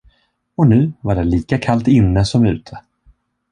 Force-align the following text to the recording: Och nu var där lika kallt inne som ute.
Och 0.55 0.67
nu 0.67 0.91
var 1.01 1.15
där 1.15 1.23
lika 1.23 1.57
kallt 1.57 1.87
inne 1.87 2.25
som 2.25 2.45
ute. 2.45 2.81